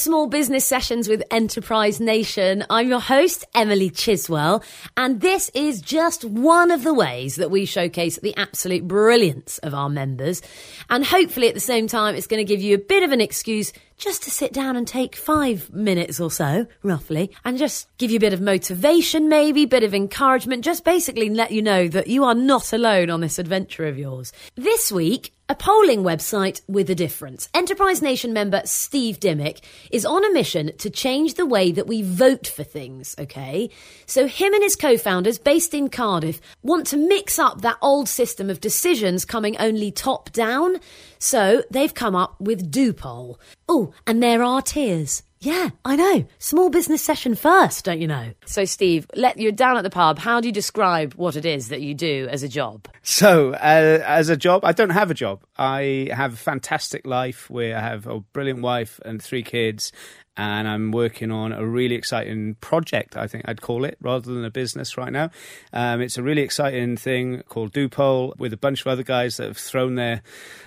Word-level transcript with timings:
Small 0.00 0.28
Business 0.28 0.64
Sessions 0.64 1.10
with 1.10 1.22
Enterprise 1.30 2.00
Nation. 2.00 2.64
I'm 2.70 2.88
your 2.88 3.00
host, 3.00 3.44
Emily 3.54 3.90
Chiswell, 3.90 4.64
and 4.96 5.20
this 5.20 5.50
is 5.52 5.82
just 5.82 6.24
one 6.24 6.70
of 6.70 6.84
the 6.84 6.94
ways 6.94 7.36
that 7.36 7.50
we 7.50 7.66
showcase 7.66 8.18
the 8.18 8.34
absolute 8.38 8.88
brilliance 8.88 9.58
of 9.58 9.74
our 9.74 9.90
members. 9.90 10.40
And 10.88 11.04
hopefully 11.04 11.48
at 11.48 11.54
the 11.54 11.60
same 11.60 11.86
time, 11.86 12.14
it's 12.14 12.26
going 12.26 12.44
to 12.44 12.50
give 12.50 12.62
you 12.62 12.76
a 12.76 12.78
bit 12.78 13.02
of 13.02 13.12
an 13.12 13.20
excuse 13.20 13.74
just 14.00 14.22
to 14.22 14.30
sit 14.30 14.52
down 14.52 14.76
and 14.76 14.88
take 14.88 15.14
five 15.14 15.70
minutes 15.72 16.18
or 16.18 16.30
so, 16.30 16.66
roughly, 16.82 17.30
and 17.44 17.58
just 17.58 17.86
give 17.98 18.10
you 18.10 18.16
a 18.16 18.20
bit 18.20 18.32
of 18.32 18.40
motivation, 18.40 19.28
maybe, 19.28 19.64
a 19.64 19.68
bit 19.68 19.84
of 19.84 19.94
encouragement, 19.94 20.64
just 20.64 20.84
basically 20.84 21.28
let 21.28 21.52
you 21.52 21.60
know 21.60 21.86
that 21.86 22.06
you 22.06 22.24
are 22.24 22.34
not 22.34 22.72
alone 22.72 23.10
on 23.10 23.20
this 23.20 23.38
adventure 23.38 23.86
of 23.86 23.98
yours. 23.98 24.32
This 24.56 24.90
week, 24.90 25.32
a 25.50 25.54
polling 25.54 26.04
website 26.04 26.60
with 26.68 26.88
a 26.90 26.94
difference. 26.94 27.48
Enterprise 27.52 28.00
Nation 28.00 28.32
member 28.32 28.62
Steve 28.64 29.18
Dimmick 29.18 29.64
is 29.90 30.06
on 30.06 30.24
a 30.24 30.32
mission 30.32 30.70
to 30.78 30.88
change 30.88 31.34
the 31.34 31.44
way 31.44 31.72
that 31.72 31.88
we 31.88 32.02
vote 32.02 32.46
for 32.46 32.62
things, 32.62 33.16
okay? 33.18 33.68
So 34.06 34.28
him 34.28 34.54
and 34.54 34.62
his 34.62 34.76
co-founders 34.76 35.38
based 35.38 35.74
in 35.74 35.90
Cardiff 35.90 36.40
want 36.62 36.86
to 36.88 36.96
mix 36.96 37.36
up 37.36 37.62
that 37.62 37.78
old 37.82 38.08
system 38.08 38.48
of 38.48 38.60
decisions 38.60 39.24
coming 39.24 39.56
only 39.58 39.90
top 39.90 40.30
down. 40.30 40.78
So 41.20 41.62
they've 41.70 41.94
come 41.94 42.16
up 42.16 42.40
with 42.40 42.72
Doopoll. 42.72 43.36
Oh, 43.68 43.92
and 44.06 44.22
there 44.22 44.42
are 44.42 44.62
tears. 44.62 45.22
Yeah, 45.42 45.70
I 45.86 45.96
know. 45.96 46.26
Small 46.38 46.68
business 46.68 47.00
session 47.02 47.34
first, 47.34 47.86
don't 47.86 48.00
you 48.00 48.06
know? 48.06 48.32
So, 48.44 48.66
Steve, 48.66 49.06
let 49.14 49.38
you're 49.38 49.52
down 49.52 49.78
at 49.78 49.84
the 49.84 49.90
pub. 49.90 50.18
How 50.18 50.38
do 50.40 50.48
you 50.48 50.52
describe 50.52 51.14
what 51.14 51.34
it 51.34 51.46
is 51.46 51.68
that 51.68 51.80
you 51.80 51.94
do 51.94 52.28
as 52.30 52.42
a 52.42 52.48
job? 52.48 52.88
So, 53.02 53.54
uh, 53.54 54.02
as 54.04 54.28
a 54.28 54.36
job, 54.36 54.66
I 54.66 54.72
don't 54.72 54.90
have 54.90 55.10
a 55.10 55.14
job. 55.14 55.42
I 55.56 56.10
have 56.12 56.34
a 56.34 56.36
fantastic 56.36 57.06
life 57.06 57.48
where 57.48 57.74
I 57.74 57.80
have 57.80 58.06
a 58.06 58.20
brilliant 58.20 58.60
wife 58.60 59.00
and 59.02 59.22
three 59.22 59.42
kids, 59.42 59.92
and 60.36 60.68
I'm 60.68 60.92
working 60.92 61.30
on 61.30 61.52
a 61.52 61.66
really 61.66 61.94
exciting 61.94 62.54
project, 62.60 63.16
I 63.16 63.26
think 63.26 63.44
I'd 63.46 63.60
call 63.60 63.84
it, 63.84 63.98
rather 64.00 64.32
than 64.32 64.44
a 64.44 64.50
business 64.50 64.96
right 64.96 65.12
now. 65.12 65.30
Um, 65.72 66.00
it's 66.00 66.18
a 66.18 66.22
really 66.22 66.42
exciting 66.42 66.96
thing 66.96 67.42
called 67.48 67.72
Doopoll 67.72 68.38
with 68.38 68.52
a 68.52 68.56
bunch 68.56 68.80
of 68.80 68.86
other 68.86 69.02
guys 69.02 69.36
that 69.36 69.48
have 69.48 69.58
thrown 69.58 69.96
their 69.96 70.22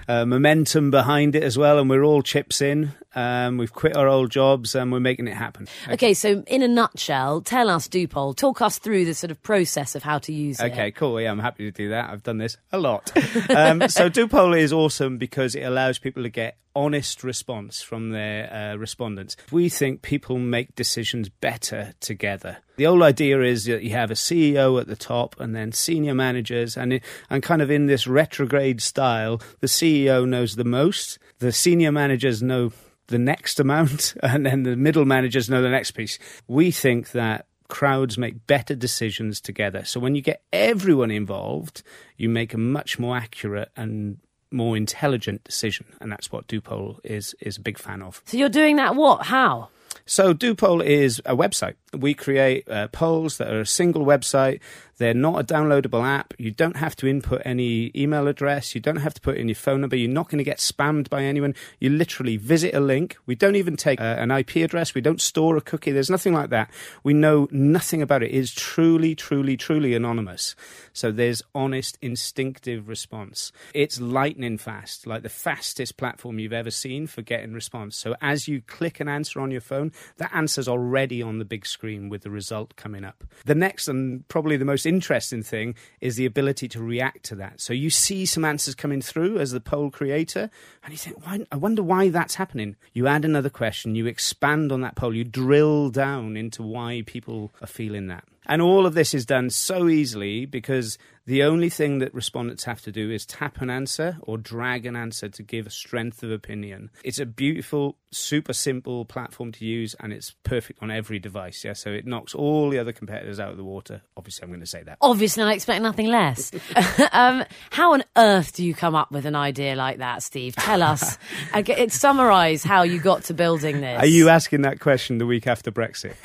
uh, 0.08 0.25
momentum 0.25 0.91
behind 0.91 1.36
it 1.36 1.44
as 1.44 1.58
well, 1.58 1.80
and 1.80 1.89
we're 1.89 2.03
all 2.03 2.22
chips 2.22 2.61
in. 2.61 2.94
Um, 3.16 3.58
we've 3.58 3.73
quit 3.73 3.95
our 3.95 4.08
old 4.08 4.31
jobs 4.31 4.75
and 4.75 4.92
we're 4.92 5.00
making 5.00 5.28
it 5.28 5.36
happen. 5.36 5.67
Okay. 5.83 5.94
okay, 5.94 6.14
so 6.14 6.44
in 6.47 6.61
a 6.61 6.67
nutshell, 6.67 7.42
tell 7.42 7.69
us 7.69 7.88
Doopoll, 7.88 8.36
talk 8.36 8.61
us 8.61 8.80
through 8.80 9.06
the 9.06 9.14
sort 9.14 9.31
of 9.31 9.42
process 9.44 9.95
of 9.95 10.03
how 10.03 10.19
to 10.19 10.33
use 10.33 10.59
it. 10.59 10.72
Okay, 10.72 10.92
cool. 10.92 11.19
Yeah, 11.19 11.31
I'm 11.31 11.39
happy 11.39 11.66
to 11.66 11.72
do 11.72 11.89
that. 11.89 12.09
I've 12.09 12.23
done 12.23 12.38
this 12.38 12.58
a 12.72 12.80
lot. 12.80 13.11
um, 13.56 13.88
so 13.89 14.09
Doopoll 14.09 14.58
is 14.58 14.73
awesome 14.73 15.17
because 15.17 15.56
it 15.56 15.61
allows 15.61 16.00
people 16.00 16.23
to 16.23 16.30
get 16.30 16.58
honest 16.75 17.23
response 17.23 17.81
from 17.81 18.11
their 18.11 18.52
uh, 18.52 18.75
respondents. 18.75 19.36
We 19.52 19.69
think 19.69 20.02
people 20.02 20.39
make 20.39 20.75
decisions 20.75 21.30
better 21.30 21.94
together. 22.00 22.58
The 22.78 22.86
whole 22.86 23.03
idea 23.03 23.41
is 23.41 23.66
that 23.66 23.84
you 23.84 23.91
have 23.91 24.09
a 24.09 24.16
CEO 24.16 24.80
at 24.81 24.88
the 24.88 24.95
top 24.95 25.39
and 25.39 25.56
then 25.56 25.72
senior 25.72 26.16
managers, 26.16 26.75
and, 26.75 27.00
and 27.30 27.44
kind 27.44 27.61
of 27.61 27.69
in 27.69 27.86
this 27.86 28.08
retrograde 28.08 28.81
style, 28.81 29.39
the 29.59 29.67
CEO 29.67 30.28
knows 30.28 30.56
the 30.56 30.64
most, 30.64 31.19
the 31.39 31.52
senior 31.52 31.91
managers 31.91 32.41
know 32.41 32.72
the 33.08 33.20
next 33.20 33.59
amount, 33.59 34.16
and 34.23 34.46
then 34.46 34.64
the 34.64 34.76
middle 34.76 35.06
managers 35.06 35.50
know 35.50 35.62
the 35.62 35.70
next 35.70 35.92
piece. 35.92 36.20
We 36.48 36.72
think 36.72 37.12
that 37.12 37.48
crowds 37.68 38.18
make 38.18 38.46
better 38.46 38.76
decisions 38.76 39.42
together. 39.42 39.84
So 39.84 40.00
when 40.00 40.16
you 40.16 40.22
get 40.22 40.44
everyone 40.52 41.12
involved, 41.12 41.81
you 42.18 42.30
make 42.30 42.54
a 42.54 42.58
much 42.58 43.00
more 43.00 43.18
accurate 43.18 43.72
and 43.76 44.18
more 44.52 44.78
intelligent 44.78 45.44
decision, 45.44 45.88
and 46.00 46.12
that's 46.12 46.31
what 46.31 46.48
Doopoll 46.48 47.00
is 47.04 47.36
is 47.40 47.58
a 47.58 47.62
big 47.62 47.78
fan 47.78 48.02
of. 48.02 48.22
So 48.25 48.38
you're 48.38 48.50
doing 48.50 48.75
that 48.75 48.96
what? 48.96 49.25
How? 49.25 49.70
So 50.06 50.34
Doopoll 50.34 50.84
is 50.84 51.20
a 51.25 51.35
website. 51.35 51.75
We 51.94 52.14
create 52.14 52.70
uh, 52.70 52.88
polls 52.90 53.38
that 53.38 53.54
are 53.54 53.62
a 53.62 53.66
single 53.66 54.06
website 54.06 54.59
they're 54.98 55.14
not 55.14 55.40
a 55.40 55.44
downloadable 55.44 56.06
app. 56.06 56.34
You 56.38 56.52
don't 56.52 56.78
have 56.78 56.96
to 56.98 57.08
input 57.08 57.42
any 57.44 57.92
email 57.96 58.28
address. 58.28 58.74
You 58.74 58.81
don't 58.81 58.98
have 58.98 59.14
to 59.16 59.22
put 59.22 59.38
in 59.38 59.50
your 59.50 59.56
phone 59.56 59.81
number. 59.81 59.96
You're 59.96 60.09
not 60.09 60.30
going 60.30 60.38
to 60.38 60.44
get 60.44 60.59
spammed 60.59 61.09
by 61.09 61.24
anyone. 61.24 61.56
You 61.80 61.90
literally 61.90 62.38
visit 62.38 62.74
a 62.74 62.80
link. 62.80 63.18
We 63.26 63.36
don't 63.36 63.56
even 63.56 63.76
take 63.76 64.00
uh, 64.00 64.16
an 64.20 64.32
IP 64.32 64.58
address. 64.58 64.94
We 64.94 65.02
don't 65.02 65.20
store 65.20 65.58
a 65.58 65.62
cookie. 65.62 65.92
There's 65.92 66.09
nothing 66.09 66.34
like 66.34 66.52
that. 66.52 66.70
We 67.03 67.14
know 67.14 67.48
nothing 67.52 68.02
about 68.02 68.24
it. 68.24 68.32
It 68.32 68.38
is 68.38 68.53
truly, 68.53 69.16
truly, 69.16 69.58
truly 69.58 69.94
anonymous. 69.94 70.56
So 70.94 71.12
there's 71.12 71.42
honest, 71.56 71.98
instinctive 72.02 72.88
response. 72.88 73.52
It's 73.74 74.00
lightning 74.00 74.58
fast, 74.58 75.08
like 75.08 75.24
the 75.24 75.30
fastest 75.30 75.98
platform 75.98 76.40
you've 76.40 76.53
ever 76.53 76.72
seen 76.72 77.08
for 77.08 77.24
getting 77.24 77.53
response. 77.53 77.98
So 77.98 78.16
as 78.22 78.48
you 78.48 78.62
click 78.62 79.00
an 79.00 79.09
answer 79.09 79.40
on 79.40 79.52
your 79.52 79.62
phone, 79.62 79.92
that 80.18 80.34
answer's 80.34 80.68
already 80.68 81.22
on 81.22 81.40
the 81.40 81.46
big 81.46 81.66
screen 81.66 81.83
with 81.84 82.22
the 82.22 82.30
result 82.30 82.76
coming 82.76 83.04
up. 83.04 83.24
The 83.46 83.56
next 83.56 83.88
and 83.88 84.28
probably 84.28 84.58
the 84.58 84.66
most 84.66 84.84
most 84.84 84.86
interesting 84.88 85.44
thing 85.44 85.76
is 86.02 86.16
the 86.16 86.26
ability 86.26 86.68
to 86.68 86.82
react 86.82 87.24
to 87.24 87.36
that. 87.36 87.62
So 87.62 87.74
you 87.74 87.90
see 87.90 88.26
some 88.26 88.44
answers 88.44 88.76
coming 88.76 89.02
through 89.02 89.38
as 89.38 89.52
the 89.52 89.62
poll 89.62 89.92
creator, 89.92 90.50
and 90.84 90.92
you 90.92 90.98
think, 90.98 91.26
why, 91.26 91.46
I 91.52 91.58
wonder 91.58 91.84
why 91.84 92.10
that's 92.10 92.36
happening. 92.36 92.76
You 92.92 93.08
add 93.08 93.24
another 93.24 93.50
question, 93.50 93.96
you 93.96 94.08
expand 94.08 94.72
on 94.72 94.82
that 94.82 94.96
poll, 94.96 95.16
you 95.16 95.24
drill 95.24 95.90
down 95.90 96.36
into 96.36 96.64
why 96.64 97.04
people 97.06 97.54
are 97.62 97.68
feeling 97.68 98.08
that. 98.08 98.24
And 98.46 98.62
all 98.62 98.86
of 98.86 98.94
this 98.94 99.14
is 99.14 99.26
done 99.26 99.50
so 99.52 99.88
easily 99.88 100.46
because 100.46 100.98
the 101.25 101.44
only 101.44 101.69
thing 101.69 102.00
that 102.00 102.13
respondents 102.13 102.66
have 102.66 102.81
to 102.81 102.91
do 102.91 103.09
is 103.09 103.25
tap 103.25 103.61
an 103.61 103.69
answer 103.69 104.17
or 104.22 104.38
drag 104.38 104.85
an 104.85 104.95
answer 104.95 105.29
to 105.29 105.44
give 105.44 105.67
a 105.67 105.69
strength 105.69 106.22
of 106.22 106.31
opinion. 106.31 106.89
It's 107.03 107.19
a 107.19 107.25
beautiful, 107.25 107.97
super 108.11 108.51
simple 108.51 109.06
platform 109.06 109.53
to 109.53 109.66
use 109.66 109.95
and 110.01 110.11
it's 110.11 110.31
perfect 110.44 110.84
on 110.84 110.91
every 110.91 111.19
device. 111.19 111.63
Yeah, 111.63 111.73
so 111.73 111.91
it 111.91 112.06
knocks 112.06 112.35
all 112.35 112.69
the 112.69 112.78
other 112.78 112.91
competitors 112.91 113.39
out 113.39 113.51
of 113.51 113.57
the 113.57 113.63
water. 113.63 114.01
Obviously, 114.17 114.44
I'm 114.44 114.50
going 114.50 114.59
to 114.59 114.66
say 114.66 114.84
that. 114.84 114.97
Obviously, 115.00 115.44
I 115.44 115.53
expect 115.53 115.81
nothing 115.81 116.07
less. 116.07 116.51
um, 117.13 117.45
how 117.69 117.94
on 117.94 118.03
earth 118.17 118.53
do 118.53 118.66
you 118.66 118.73
come 118.73 118.94
up 118.94 119.09
with 119.11 119.25
an 119.25 119.35
idea 119.35 119.75
like 119.78 120.00
that, 120.00 120.23
Steve? 120.23 120.55
Tell 120.55 120.84
us. 120.84 121.17
Summarize 121.88 122.63
how 122.63 122.84
you 122.84 123.00
got 123.00 123.23
to 123.25 123.34
building 123.34 123.79
this. 123.79 124.00
Are 124.00 124.05
you 124.05 124.28
asking 124.28 124.63
that 124.63 124.81
question 124.81 125.19
the 125.19 125.25
week 125.25 125.47
after 125.47 125.72
Brexit? 125.72 126.16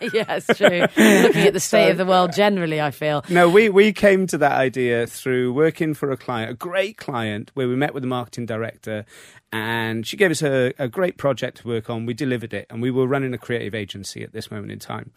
yes, 0.12 0.46
true. 0.56 0.80
Looking 0.80 1.46
at 1.46 1.52
the 1.52 1.60
state 1.60 1.86
so, 1.86 1.90
of 1.92 1.98
the 1.98 2.06
world 2.06 2.32
generally, 2.32 2.80
I 2.80 2.90
feel. 2.90 3.24
No, 3.28 3.48
we, 3.48 3.68
we 3.68 3.92
came 3.92 4.23
to 4.28 4.38
that 4.38 4.52
idea 4.52 5.06
through 5.06 5.52
working 5.52 5.94
for 5.94 6.10
a 6.10 6.16
client, 6.16 6.50
a 6.50 6.54
great 6.54 6.96
client, 6.96 7.50
where 7.54 7.68
we 7.68 7.76
met 7.76 7.94
with 7.94 8.02
the 8.02 8.08
marketing 8.08 8.46
director 8.46 9.04
and 9.52 10.06
she 10.06 10.16
gave 10.16 10.30
us 10.30 10.42
a, 10.42 10.72
a 10.78 10.88
great 10.88 11.16
project 11.16 11.58
to 11.58 11.68
work 11.68 11.88
on. 11.88 12.06
We 12.06 12.14
delivered 12.14 12.52
it 12.52 12.66
and 12.70 12.82
we 12.82 12.90
were 12.90 13.06
running 13.06 13.34
a 13.34 13.38
creative 13.38 13.74
agency 13.74 14.22
at 14.22 14.32
this 14.32 14.50
moment 14.50 14.72
in 14.72 14.78
time 14.78 15.12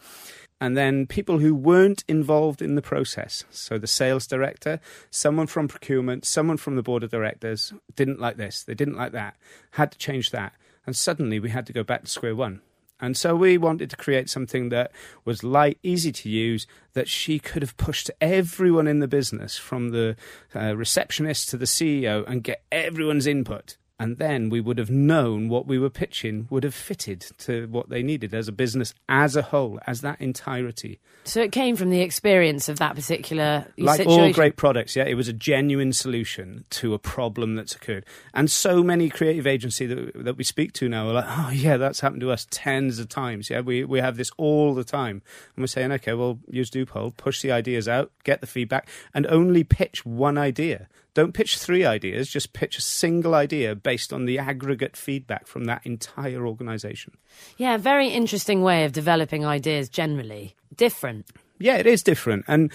and 0.60 0.76
then 0.76 1.06
people 1.06 1.38
who 1.38 1.54
weren't 1.54 2.04
involved 2.08 2.60
in 2.60 2.74
the 2.74 2.82
process. 2.82 3.44
So 3.50 3.78
the 3.78 3.86
sales 3.86 4.26
director, 4.26 4.80
someone 5.10 5.46
from 5.46 5.68
procurement, 5.68 6.24
someone 6.24 6.56
from 6.56 6.76
the 6.76 6.82
board 6.82 7.02
of 7.02 7.10
directors 7.10 7.72
didn't 7.94 8.20
like 8.20 8.36
this, 8.36 8.64
they 8.64 8.74
didn't 8.74 8.96
like 8.96 9.12
that, 9.12 9.36
had 9.72 9.92
to 9.92 9.98
change 9.98 10.30
that. 10.30 10.52
And 10.86 10.96
suddenly 10.96 11.38
we 11.38 11.50
had 11.50 11.66
to 11.66 11.72
go 11.72 11.84
back 11.84 12.02
to 12.02 12.08
square 12.08 12.34
one. 12.34 12.60
And 13.00 13.16
so 13.16 13.36
we 13.36 13.58
wanted 13.58 13.90
to 13.90 13.96
create 13.96 14.28
something 14.28 14.70
that 14.70 14.90
was 15.24 15.44
light, 15.44 15.78
easy 15.82 16.12
to 16.12 16.28
use, 16.28 16.66
that 16.94 17.08
she 17.08 17.38
could 17.38 17.62
have 17.62 17.76
pushed 17.76 18.10
everyone 18.20 18.86
in 18.86 18.98
the 18.98 19.08
business, 19.08 19.56
from 19.56 19.90
the 19.90 20.16
uh, 20.54 20.76
receptionist 20.76 21.48
to 21.50 21.56
the 21.56 21.64
CEO, 21.64 22.26
and 22.26 22.42
get 22.42 22.62
everyone's 22.72 23.26
input 23.26 23.76
and 23.98 24.18
then 24.18 24.48
we 24.48 24.60
would 24.60 24.78
have 24.78 24.90
known 24.90 25.48
what 25.48 25.66
we 25.66 25.78
were 25.78 25.90
pitching 25.90 26.46
would 26.50 26.64
have 26.64 26.74
fitted 26.74 27.20
to 27.38 27.66
what 27.66 27.88
they 27.88 28.02
needed 28.02 28.32
as 28.32 28.46
a 28.46 28.52
business 28.52 28.94
as 29.08 29.34
a 29.34 29.42
whole, 29.42 29.80
as 29.86 30.02
that 30.02 30.20
entirety. 30.20 31.00
So 31.24 31.40
it 31.42 31.52
came 31.52 31.76
from 31.76 31.90
the 31.90 32.00
experience 32.00 32.68
of 32.68 32.78
that 32.78 32.94
particular 32.94 33.66
like 33.76 33.98
situation. 33.98 34.22
all 34.22 34.32
great 34.32 34.56
products. 34.56 34.94
Yeah, 34.94 35.04
it 35.04 35.14
was 35.14 35.28
a 35.28 35.32
genuine 35.32 35.92
solution 35.92 36.64
to 36.70 36.94
a 36.94 36.98
problem 36.98 37.56
that's 37.56 37.74
occurred, 37.74 38.06
and 38.32 38.50
so 38.50 38.82
many 38.82 39.08
creative 39.08 39.46
agencies 39.46 39.88
that, 39.90 40.24
that 40.24 40.36
we 40.36 40.44
speak 40.44 40.72
to 40.74 40.88
now 40.88 41.08
are 41.08 41.14
like, 41.14 41.26
oh 41.26 41.50
yeah, 41.50 41.76
that's 41.76 42.00
happened 42.00 42.20
to 42.22 42.30
us 42.30 42.46
tens 42.50 42.98
of 42.98 43.08
times. 43.08 43.50
Yeah, 43.50 43.60
we 43.60 43.84
we 43.84 43.98
have 44.00 44.16
this 44.16 44.30
all 44.36 44.74
the 44.74 44.84
time, 44.84 45.22
and 45.56 45.62
we're 45.62 45.66
saying, 45.66 45.92
okay, 45.92 46.14
well, 46.14 46.38
use 46.48 46.70
Doopoll, 46.70 47.16
push 47.16 47.42
the 47.42 47.52
ideas 47.52 47.88
out, 47.88 48.12
get 48.24 48.40
the 48.40 48.46
feedback, 48.46 48.88
and 49.12 49.26
only 49.26 49.64
pitch 49.64 50.06
one 50.06 50.38
idea 50.38 50.88
don't 51.18 51.34
pitch 51.34 51.58
three 51.58 51.84
ideas, 51.84 52.30
just 52.30 52.52
pitch 52.52 52.78
a 52.78 52.80
single 52.80 53.34
idea 53.34 53.74
based 53.74 54.12
on 54.12 54.24
the 54.24 54.38
aggregate 54.38 54.96
feedback 54.96 55.48
from 55.48 55.64
that 55.64 55.84
entire 55.84 56.46
organization. 56.46 57.12
Yeah, 57.56 57.76
very 57.76 58.06
interesting 58.06 58.62
way 58.62 58.84
of 58.84 58.92
developing 58.92 59.44
ideas 59.44 59.88
generally. 59.88 60.54
Different. 60.76 61.26
Yeah, 61.58 61.76
it 61.76 61.86
is 61.86 62.02
different. 62.02 62.44
And 62.46 62.72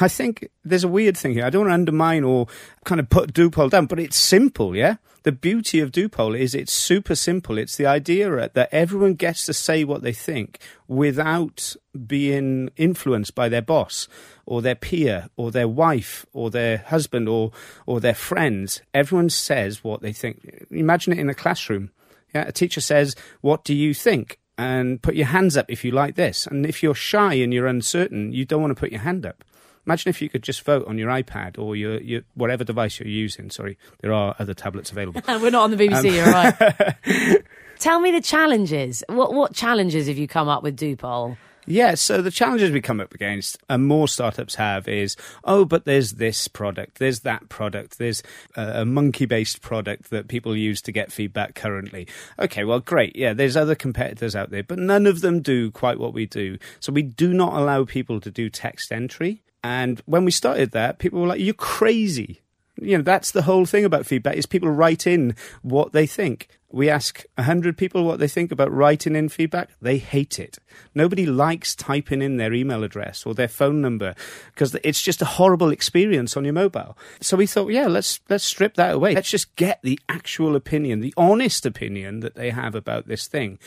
I 0.00 0.08
think 0.08 0.48
there's 0.64 0.84
a 0.84 0.88
weird 0.88 1.16
thing 1.16 1.34
here. 1.34 1.44
I 1.44 1.50
don't 1.50 1.62
want 1.62 1.70
to 1.70 1.74
undermine 1.74 2.24
or 2.24 2.46
kind 2.84 3.00
of 3.00 3.08
put 3.08 3.32
Doopoll 3.32 3.70
down, 3.70 3.86
but 3.86 4.00
it's 4.00 4.16
simple, 4.16 4.74
yeah? 4.74 4.96
The 5.24 5.32
beauty 5.32 5.80
of 5.80 5.90
Doopoll 5.90 6.38
is 6.38 6.54
it's 6.54 6.72
super 6.72 7.14
simple. 7.14 7.58
It's 7.58 7.76
the 7.76 7.86
idea 7.86 8.34
uh, 8.34 8.48
that 8.54 8.68
everyone 8.72 9.14
gets 9.14 9.44
to 9.46 9.52
say 9.52 9.84
what 9.84 10.02
they 10.02 10.12
think 10.12 10.58
without 10.86 11.74
being 12.06 12.70
influenced 12.76 13.34
by 13.34 13.48
their 13.48 13.60
boss 13.60 14.08
or 14.46 14.62
their 14.62 14.76
peer 14.76 15.28
or 15.36 15.50
their 15.50 15.68
wife 15.68 16.24
or 16.32 16.50
their 16.50 16.78
husband 16.78 17.28
or, 17.28 17.50
or 17.84 18.00
their 18.00 18.14
friends. 18.14 18.80
Everyone 18.94 19.28
says 19.28 19.84
what 19.84 20.00
they 20.00 20.12
think. 20.12 20.66
Imagine 20.70 21.12
it 21.12 21.18
in 21.18 21.28
a 21.28 21.34
classroom 21.34 21.90
Yeah, 22.34 22.44
a 22.46 22.52
teacher 22.52 22.80
says, 22.80 23.16
"What 23.40 23.64
do 23.64 23.74
you 23.74 23.94
think?" 23.94 24.38
And 24.58 25.00
put 25.00 25.14
your 25.14 25.26
hands 25.26 25.56
up 25.56 25.66
if 25.68 25.84
you 25.84 25.92
like 25.92 26.16
this. 26.16 26.46
And 26.46 26.66
if 26.66 26.82
you're 26.82 26.94
shy 26.94 27.34
and 27.34 27.54
you're 27.54 27.68
uncertain, 27.68 28.32
you 28.32 28.44
don't 28.44 28.60
want 28.60 28.72
to 28.72 28.78
put 28.78 28.90
your 28.90 29.00
hand 29.00 29.24
up. 29.24 29.44
Imagine 29.86 30.10
if 30.10 30.20
you 30.20 30.28
could 30.28 30.42
just 30.42 30.62
vote 30.64 30.86
on 30.86 30.98
your 30.98 31.08
iPad 31.08 31.58
or 31.58 31.74
your, 31.74 31.98
your 32.02 32.20
whatever 32.34 32.62
device 32.62 33.00
you're 33.00 33.08
using. 33.08 33.48
Sorry, 33.48 33.78
there 34.00 34.12
are 34.12 34.34
other 34.38 34.52
tablets 34.52 34.90
available. 34.90 35.22
And 35.26 35.40
we're 35.42 35.50
not 35.50 35.62
on 35.62 35.70
the 35.70 35.76
BBC, 35.76 36.08
um, 36.10 36.14
you're 36.14 36.26
right. 36.26 37.42
Tell 37.78 38.00
me 38.00 38.10
the 38.10 38.20
challenges. 38.20 39.04
What 39.08 39.32
what 39.32 39.54
challenges 39.54 40.08
have 40.08 40.18
you 40.18 40.28
come 40.28 40.48
up 40.48 40.62
with, 40.62 40.76
Doopoll? 40.76 41.38
Yeah, 41.70 41.96
so 41.96 42.22
the 42.22 42.30
challenges 42.30 42.70
we 42.70 42.80
come 42.80 42.98
up 42.98 43.12
against, 43.12 43.58
and 43.68 43.86
more 43.86 44.08
startups 44.08 44.54
have, 44.54 44.88
is 44.88 45.16
oh, 45.44 45.66
but 45.66 45.84
there's 45.84 46.12
this 46.12 46.48
product, 46.48 46.98
there's 46.98 47.20
that 47.20 47.50
product, 47.50 47.98
there's 47.98 48.22
a, 48.56 48.86
monkey 48.86 49.26
based 49.26 49.60
product 49.60 50.08
that 50.08 50.28
people 50.28 50.56
use 50.56 50.80
to 50.82 50.92
get 50.92 51.12
feedback 51.12 51.54
currently. 51.54 52.08
Okay, 52.38 52.64
well, 52.64 52.80
great. 52.80 53.14
Yeah, 53.16 53.34
there's 53.34 53.56
other 53.56 53.74
competitors 53.74 54.34
out 54.34 54.48
there, 54.48 54.62
but 54.62 54.78
none 54.78 55.06
of 55.06 55.20
them 55.20 55.42
do 55.42 55.70
quite 55.70 55.98
what 55.98 56.14
we 56.14 56.24
do. 56.24 56.56
So 56.80 56.90
we 56.90 57.02
do 57.02 57.34
not 57.34 57.52
allow 57.52 57.84
people 57.84 58.18
to 58.20 58.30
do 58.30 58.48
text 58.48 58.90
entry. 58.90 59.42
And 59.62 60.00
when 60.06 60.24
we 60.24 60.30
started 60.30 60.70
that, 60.70 60.98
people 60.98 61.20
were 61.20 61.26
like, 61.26 61.40
you're 61.40 61.52
crazy 61.52 62.40
you 62.80 62.96
know 62.96 63.02
that's 63.02 63.32
the 63.32 63.42
whole 63.42 63.66
thing 63.66 63.84
about 63.84 64.06
feedback 64.06 64.36
is 64.36 64.46
people 64.46 64.70
write 64.70 65.06
in 65.06 65.34
what 65.62 65.92
they 65.92 66.06
think 66.06 66.48
we 66.70 66.90
ask 66.90 67.24
100 67.36 67.76
people 67.76 68.04
what 68.04 68.18
they 68.18 68.28
think 68.28 68.52
about 68.52 68.72
writing 68.72 69.16
in 69.16 69.28
feedback 69.28 69.70
they 69.80 69.98
hate 69.98 70.38
it 70.38 70.58
Nobody 70.94 71.26
likes 71.26 71.74
typing 71.74 72.22
in 72.22 72.36
their 72.36 72.52
email 72.52 72.82
address 72.82 73.24
or 73.24 73.34
their 73.34 73.48
phone 73.48 73.80
number 73.80 74.14
because 74.52 74.76
it's 74.82 75.02
just 75.02 75.22
a 75.22 75.26
horrible 75.26 75.70
experience 75.70 76.36
on 76.36 76.44
your 76.44 76.52
mobile. 76.52 76.96
So 77.20 77.36
we 77.36 77.46
thought, 77.46 77.68
yeah, 77.68 77.86
let's 77.86 78.20
let's 78.28 78.44
strip 78.44 78.74
that 78.74 78.94
away. 78.94 79.14
Let's 79.14 79.30
just 79.30 79.54
get 79.56 79.80
the 79.82 79.98
actual 80.08 80.56
opinion, 80.56 81.00
the 81.00 81.14
honest 81.16 81.66
opinion 81.66 82.20
that 82.20 82.34
they 82.34 82.50
have 82.50 82.74
about 82.74 83.06
this 83.06 83.26
thing. 83.26 83.58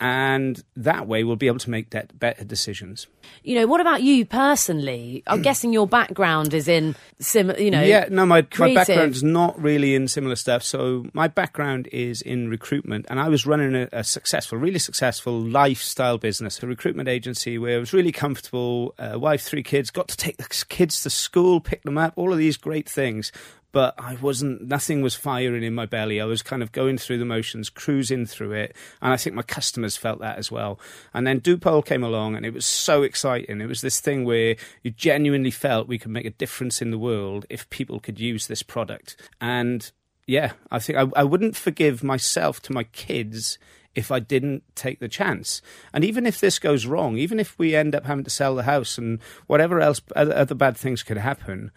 And 0.00 0.62
that 0.76 1.08
way 1.08 1.24
we'll 1.24 1.34
be 1.34 1.48
able 1.48 1.58
to 1.58 1.70
make 1.70 1.90
better 1.90 2.44
decisions. 2.44 3.08
You 3.42 3.56
know, 3.56 3.66
what 3.66 3.80
about 3.80 4.00
you 4.02 4.24
personally? 4.24 5.24
I'm 5.26 5.42
guessing 5.48 5.72
your 5.72 5.88
background 5.88 6.54
is 6.54 6.68
in 6.68 6.94
similar, 7.18 7.58
you 7.58 7.72
know. 7.72 7.82
Yeah, 7.82 8.06
no, 8.08 8.24
my, 8.24 8.46
my 8.60 8.74
background 8.74 9.16
is 9.16 9.24
not 9.24 9.60
really 9.60 9.96
in 9.96 10.06
similar 10.06 10.36
stuff. 10.36 10.62
So 10.62 11.06
my 11.14 11.26
background 11.26 11.88
is 11.90 12.22
recruitment, 12.50 13.06
and 13.08 13.20
I 13.20 13.28
was 13.28 13.46
running 13.46 13.74
a, 13.74 13.88
a 13.92 14.04
successful, 14.04 14.58
really 14.58 14.78
successful 14.78 15.40
lifestyle 15.40 16.18
business, 16.18 16.62
a 16.62 16.66
recruitment 16.66 17.08
agency 17.08 17.58
where 17.58 17.76
I 17.76 17.80
was 17.80 17.92
really 17.92 18.12
comfortable. 18.12 18.94
Uh, 18.98 19.18
wife, 19.18 19.42
three 19.42 19.62
kids, 19.62 19.90
got 19.90 20.08
to 20.08 20.16
take 20.16 20.36
the 20.36 20.64
kids 20.68 21.02
to 21.02 21.10
school, 21.10 21.60
pick 21.60 21.82
them 21.82 21.98
up, 21.98 22.12
all 22.16 22.32
of 22.32 22.38
these 22.38 22.56
great 22.56 22.88
things. 22.88 23.32
But 23.70 23.94
I 23.98 24.16
wasn't, 24.16 24.66
nothing 24.66 25.02
was 25.02 25.14
firing 25.14 25.62
in 25.62 25.74
my 25.74 25.84
belly. 25.84 26.20
I 26.20 26.24
was 26.24 26.40
kind 26.40 26.62
of 26.62 26.72
going 26.72 26.96
through 26.96 27.18
the 27.18 27.26
motions, 27.26 27.68
cruising 27.68 28.24
through 28.24 28.52
it. 28.52 28.74
And 29.02 29.12
I 29.12 29.18
think 29.18 29.36
my 29.36 29.42
customers 29.42 29.96
felt 29.96 30.20
that 30.20 30.38
as 30.38 30.50
well. 30.50 30.80
And 31.12 31.26
then 31.26 31.40
Doopoll 31.40 31.84
came 31.84 32.02
along 32.02 32.34
and 32.34 32.46
it 32.46 32.54
was 32.54 32.64
so 32.64 33.02
exciting. 33.02 33.60
It 33.60 33.66
was 33.66 33.82
this 33.82 34.00
thing 34.00 34.24
where 34.24 34.56
you 34.82 34.90
genuinely 34.90 35.50
felt 35.50 35.86
we 35.86 35.98
could 35.98 36.10
make 36.10 36.24
a 36.24 36.30
difference 36.30 36.80
in 36.80 36.90
the 36.90 36.98
world 36.98 37.44
if 37.50 37.68
people 37.68 38.00
could 38.00 38.18
use 38.18 38.46
this 38.46 38.62
product. 38.62 39.16
And 39.38 39.92
yeah, 40.28 40.52
I 40.70 40.78
think 40.78 40.98
I, 40.98 41.06
I 41.16 41.24
wouldn't 41.24 41.56
forgive 41.56 42.04
myself 42.04 42.60
to 42.62 42.72
my 42.72 42.84
kids 42.84 43.58
if 43.94 44.12
I 44.12 44.20
didn't 44.20 44.62
take 44.74 45.00
the 45.00 45.08
chance. 45.08 45.62
And 45.94 46.04
even 46.04 46.26
if 46.26 46.38
this 46.38 46.58
goes 46.58 46.84
wrong, 46.84 47.16
even 47.16 47.40
if 47.40 47.58
we 47.58 47.74
end 47.74 47.94
up 47.94 48.04
having 48.04 48.24
to 48.24 48.30
sell 48.30 48.54
the 48.54 48.64
house 48.64 48.98
and 48.98 49.20
whatever 49.46 49.80
else, 49.80 50.02
other 50.14 50.54
bad 50.54 50.76
things 50.76 51.02
could 51.02 51.16
happen, 51.16 51.70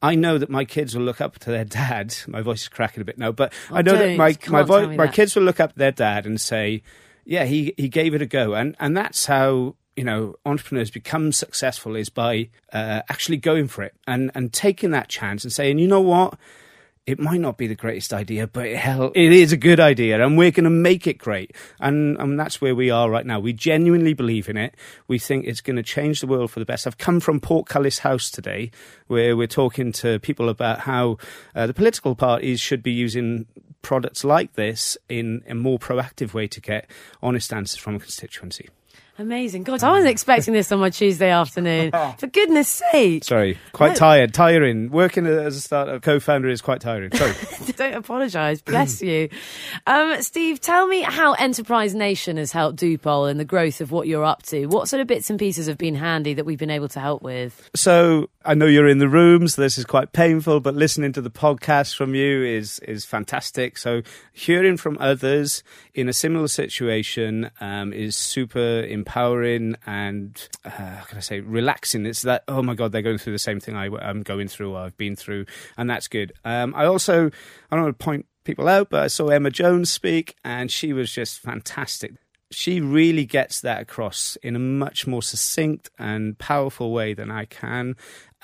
I 0.00 0.14
know 0.14 0.38
that 0.38 0.48
my 0.48 0.64
kids 0.64 0.96
will 0.96 1.04
look 1.04 1.20
up 1.20 1.38
to 1.40 1.50
their 1.50 1.64
dad. 1.66 2.16
My 2.26 2.40
voice 2.40 2.62
is 2.62 2.68
cracking 2.68 3.02
a 3.02 3.04
bit 3.04 3.18
now, 3.18 3.30
but 3.30 3.52
oh, 3.70 3.76
I 3.76 3.82
know 3.82 3.98
that 3.98 4.16
my 4.16 4.34
my, 4.48 4.62
vo- 4.62 4.90
my 4.94 5.08
kids 5.08 5.36
will 5.36 5.42
look 5.42 5.60
up 5.60 5.74
to 5.74 5.78
their 5.78 5.92
dad 5.92 6.24
and 6.24 6.40
say, 6.40 6.82
"Yeah, 7.26 7.44
he 7.44 7.74
he 7.76 7.90
gave 7.90 8.14
it 8.14 8.22
a 8.22 8.26
go," 8.26 8.54
and 8.54 8.74
and 8.80 8.96
that's 8.96 9.26
how 9.26 9.76
you 9.96 10.04
know 10.04 10.36
entrepreneurs 10.46 10.90
become 10.90 11.32
successful 11.32 11.94
is 11.94 12.08
by 12.08 12.48
uh, 12.72 13.02
actually 13.10 13.36
going 13.36 13.68
for 13.68 13.82
it 13.82 13.94
and 14.06 14.30
and 14.34 14.50
taking 14.50 14.92
that 14.92 15.08
chance 15.10 15.44
and 15.44 15.52
saying, 15.52 15.78
"You 15.78 15.88
know 15.88 16.00
what." 16.00 16.38
It 17.08 17.18
might 17.18 17.40
not 17.40 17.56
be 17.56 17.66
the 17.66 17.74
greatest 17.74 18.12
idea, 18.12 18.46
but 18.46 18.70
hell, 18.72 19.12
it 19.14 19.32
is 19.32 19.50
a 19.50 19.56
good 19.56 19.80
idea, 19.80 20.22
and 20.22 20.36
we're 20.36 20.50
going 20.50 20.64
to 20.64 20.70
make 20.70 21.06
it 21.06 21.16
great. 21.16 21.56
And, 21.80 22.18
and 22.18 22.38
that's 22.38 22.60
where 22.60 22.74
we 22.74 22.90
are 22.90 23.08
right 23.08 23.24
now. 23.24 23.40
We 23.40 23.54
genuinely 23.54 24.12
believe 24.12 24.46
in 24.46 24.58
it. 24.58 24.74
We 25.06 25.18
think 25.18 25.46
it's 25.46 25.62
going 25.62 25.76
to 25.76 25.82
change 25.82 26.20
the 26.20 26.26
world 26.26 26.50
for 26.50 26.58
the 26.58 26.66
best. 26.66 26.86
I've 26.86 26.98
come 26.98 27.18
from 27.18 27.40
Portcullis 27.40 28.00
House 28.00 28.30
today, 28.30 28.70
where 29.06 29.38
we're 29.38 29.46
talking 29.46 29.90
to 29.92 30.18
people 30.18 30.50
about 30.50 30.80
how 30.80 31.16
uh, 31.54 31.66
the 31.66 31.72
political 31.72 32.14
parties 32.14 32.60
should 32.60 32.82
be 32.82 32.92
using 32.92 33.46
products 33.80 34.22
like 34.22 34.52
this 34.52 34.98
in 35.08 35.42
a 35.48 35.54
more 35.54 35.78
proactive 35.78 36.34
way 36.34 36.46
to 36.48 36.60
get 36.60 36.90
honest 37.22 37.54
answers 37.54 37.80
from 37.80 37.94
a 37.94 38.00
constituency. 38.00 38.68
Amazing. 39.20 39.64
God, 39.64 39.82
I 39.82 39.90
wasn't 39.90 40.12
expecting 40.12 40.54
this 40.54 40.70
on 40.70 40.78
my 40.78 40.90
Tuesday 40.90 41.30
afternoon. 41.30 41.90
For 42.18 42.28
goodness 42.28 42.68
sake. 42.68 43.24
Sorry, 43.24 43.58
quite 43.72 43.88
no. 43.88 43.94
tired, 43.96 44.32
tiring. 44.32 44.92
Working 44.92 45.26
as 45.26 45.56
a 45.56 45.60
startup 45.60 46.02
co-founder 46.02 46.48
is 46.48 46.60
quite 46.60 46.80
tiring. 46.80 47.10
Sorry. 47.12 47.34
Don't 47.76 47.94
apologise. 47.94 48.62
Bless 48.62 49.02
you. 49.02 49.28
Um, 49.88 50.22
Steve, 50.22 50.60
tell 50.60 50.86
me 50.86 51.00
how 51.00 51.32
Enterprise 51.32 51.96
Nation 51.96 52.36
has 52.36 52.52
helped 52.52 52.78
Doopoll 52.78 53.28
and 53.28 53.40
the 53.40 53.44
growth 53.44 53.80
of 53.80 53.90
what 53.90 54.06
you're 54.06 54.24
up 54.24 54.44
to. 54.44 54.66
What 54.66 54.88
sort 54.88 55.00
of 55.00 55.08
bits 55.08 55.28
and 55.30 55.38
pieces 55.38 55.66
have 55.66 55.78
been 55.78 55.96
handy 55.96 56.34
that 56.34 56.46
we've 56.46 56.58
been 56.58 56.70
able 56.70 56.88
to 56.90 57.00
help 57.00 57.20
with? 57.20 57.68
So 57.74 58.30
I 58.44 58.54
know 58.54 58.66
you're 58.66 58.88
in 58.88 58.98
the 58.98 59.08
rooms. 59.08 59.54
So 59.54 59.62
this 59.62 59.78
is 59.78 59.84
quite 59.84 60.12
painful, 60.12 60.60
but 60.60 60.76
listening 60.76 61.12
to 61.14 61.20
the 61.20 61.30
podcast 61.30 61.96
from 61.96 62.14
you 62.14 62.44
is 62.44 62.78
is 62.80 63.04
fantastic. 63.04 63.78
So 63.78 64.02
hearing 64.32 64.76
from 64.76 64.96
others 65.00 65.64
in 65.92 66.08
a 66.08 66.12
similar 66.12 66.46
situation 66.46 67.50
um, 67.60 67.92
is 67.92 68.14
super 68.14 68.58
important 68.58 68.87
empowering 68.88 69.76
and 69.86 70.48
uh, 70.64 70.70
how 70.70 71.04
can 71.04 71.18
I 71.18 71.20
say 71.20 71.40
relaxing. 71.40 72.06
It's 72.06 72.22
that 72.22 72.44
oh 72.48 72.62
my 72.62 72.74
god, 72.74 72.92
they're 72.92 73.02
going 73.02 73.18
through 73.18 73.32
the 73.34 73.38
same 73.38 73.60
thing 73.60 73.76
I, 73.76 73.86
am 74.08 74.22
going 74.22 74.48
through 74.48 74.76
I've 74.76 74.96
been 74.96 75.16
through, 75.16 75.46
and 75.76 75.88
that's 75.88 76.08
good. 76.08 76.32
Um, 76.44 76.74
I 76.76 76.86
also 76.86 77.26
I 77.26 77.76
don't 77.76 77.84
want 77.84 77.98
to 77.98 78.04
point 78.04 78.26
people 78.44 78.68
out, 78.68 78.90
but 78.90 79.02
I 79.02 79.08
saw 79.08 79.28
Emma 79.28 79.50
Jones 79.50 79.90
speak, 79.90 80.34
and 80.44 80.70
she 80.70 80.92
was 80.92 81.12
just 81.12 81.40
fantastic. 81.40 82.14
She 82.50 82.80
really 82.80 83.26
gets 83.26 83.60
that 83.60 83.82
across 83.82 84.36
in 84.42 84.56
a 84.56 84.58
much 84.58 85.06
more 85.06 85.22
succinct 85.22 85.90
and 85.98 86.38
powerful 86.38 86.92
way 86.92 87.12
than 87.12 87.30
I 87.30 87.44
can. 87.44 87.94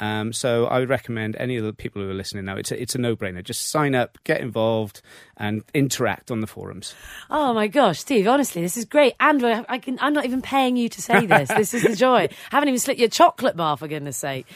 Um, 0.00 0.32
so 0.32 0.66
I 0.66 0.80
would 0.80 0.88
recommend 0.88 1.36
any 1.36 1.56
of 1.56 1.64
the 1.64 1.72
people 1.72 2.02
who 2.02 2.10
are 2.10 2.14
listening 2.14 2.44
now. 2.44 2.56
It's 2.56 2.72
a, 2.72 2.80
it's 2.80 2.94
a 2.94 2.98
no 2.98 3.14
brainer. 3.14 3.44
Just 3.44 3.70
sign 3.70 3.94
up, 3.94 4.18
get 4.24 4.40
involved, 4.40 5.02
and 5.36 5.62
interact 5.72 6.30
on 6.30 6.40
the 6.40 6.46
forums. 6.48 6.94
Oh 7.30 7.54
my 7.54 7.68
gosh, 7.68 8.00
Steve! 8.00 8.26
Honestly, 8.26 8.60
this 8.60 8.76
is 8.76 8.84
great. 8.84 9.14
And 9.20 9.44
I 9.44 9.78
can. 9.78 9.98
I'm 10.00 10.12
not 10.12 10.24
even 10.24 10.42
paying 10.42 10.76
you 10.76 10.88
to 10.88 11.02
say 11.02 11.26
this. 11.26 11.48
this 11.48 11.74
is 11.74 11.82
the 11.82 11.96
joy. 11.96 12.22
I 12.22 12.30
haven't 12.50 12.68
even 12.68 12.78
slipped 12.78 12.98
your 12.98 13.08
chocolate 13.08 13.56
bar 13.56 13.76
for 13.76 13.86
goodness 13.86 14.16
sake. 14.16 14.46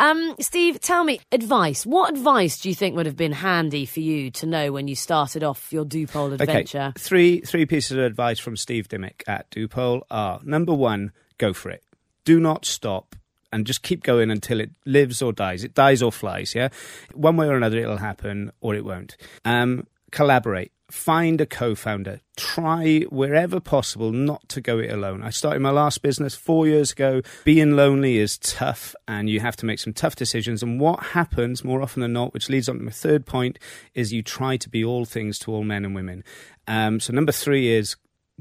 Um, 0.00 0.34
Steve, 0.40 0.80
tell 0.80 1.04
me 1.04 1.20
advice. 1.30 1.86
What 1.86 2.10
advice 2.10 2.60
do 2.60 2.68
you 2.68 2.74
think 2.74 2.96
would 2.96 3.06
have 3.06 3.16
been 3.16 3.32
handy 3.32 3.86
for 3.86 4.00
you 4.00 4.30
to 4.32 4.46
know 4.46 4.72
when 4.72 4.88
you 4.88 4.96
started 4.96 5.44
off 5.44 5.72
your 5.72 5.84
Doopoll 5.84 6.32
adventure? 6.32 6.92
Okay, 6.96 7.00
three 7.00 7.40
three 7.40 7.66
pieces 7.66 7.92
of 7.92 8.02
advice 8.02 8.40
from 8.40 8.56
Steve 8.56 8.88
Dimmick 8.88 9.22
at 9.28 9.48
Doopoll 9.50 10.02
are: 10.10 10.40
number 10.42 10.74
one, 10.74 11.12
go 11.38 11.52
for 11.52 11.70
it. 11.70 11.84
Do 12.24 12.40
not 12.40 12.64
stop 12.64 13.14
and 13.52 13.66
just 13.66 13.82
keep 13.82 14.02
going 14.02 14.30
until 14.30 14.60
it 14.60 14.70
lives 14.84 15.22
or 15.22 15.32
dies. 15.32 15.64
It 15.64 15.74
dies 15.74 16.02
or 16.02 16.12
flies, 16.12 16.54
yeah? 16.54 16.68
One 17.14 17.36
way 17.36 17.48
or 17.48 17.56
another, 17.56 17.78
it'll 17.78 17.98
happen 17.98 18.52
or 18.60 18.74
it 18.74 18.84
won't. 18.84 19.16
Um, 19.44 19.86
collaborate. 20.10 20.72
Find 20.90 21.38
a 21.42 21.44
co 21.44 21.74
founder. 21.74 22.20
Try 22.36 23.00
wherever 23.10 23.60
possible 23.60 24.10
not 24.10 24.48
to 24.48 24.62
go 24.62 24.78
it 24.78 24.90
alone. 24.90 25.22
I 25.22 25.28
started 25.28 25.60
my 25.60 25.70
last 25.70 26.00
business 26.00 26.34
four 26.34 26.66
years 26.66 26.92
ago. 26.92 27.20
Being 27.44 27.76
lonely 27.76 28.16
is 28.16 28.38
tough 28.38 28.94
and 29.06 29.28
you 29.28 29.40
have 29.40 29.54
to 29.56 29.66
make 29.66 29.80
some 29.80 29.92
tough 29.92 30.16
decisions. 30.16 30.62
And 30.62 30.80
what 30.80 31.02
happens 31.08 31.62
more 31.62 31.82
often 31.82 32.00
than 32.00 32.14
not, 32.14 32.32
which 32.32 32.48
leads 32.48 32.70
on 32.70 32.78
to 32.78 32.84
my 32.84 32.90
third 32.90 33.26
point, 33.26 33.58
is 33.92 34.14
you 34.14 34.22
try 34.22 34.56
to 34.56 34.68
be 34.70 34.82
all 34.82 35.04
things 35.04 35.38
to 35.40 35.52
all 35.52 35.62
men 35.62 35.84
and 35.84 35.94
women. 35.94 36.24
Um, 36.66 37.00
so, 37.00 37.12
number 37.12 37.32
three 37.32 37.68
is 37.68 37.96